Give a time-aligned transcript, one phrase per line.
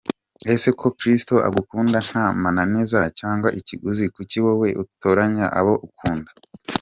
[0.53, 6.29] Ese ko Kristo agukunda nta mananiza cyangwa ikiguzi kuki wowe utoranya abo ukunda?.